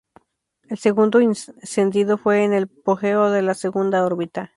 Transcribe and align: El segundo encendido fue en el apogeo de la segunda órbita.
El 0.67 0.79
segundo 0.79 1.19
encendido 1.19 2.17
fue 2.17 2.43
en 2.43 2.53
el 2.53 2.63
apogeo 2.63 3.29
de 3.29 3.43
la 3.43 3.53
segunda 3.53 4.03
órbita. 4.03 4.49